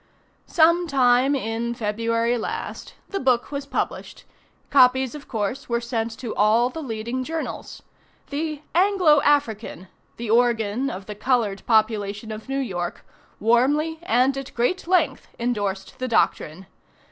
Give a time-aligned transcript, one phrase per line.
[0.47, 4.23] Some time in February last, the book was published.
[4.71, 7.83] Copies, of course, were sent to all the leading journals.
[8.31, 13.05] The "Anglo African," the organ of the colored population of New York,
[13.39, 16.65] warmly, and at great length, indorsed the doctrine.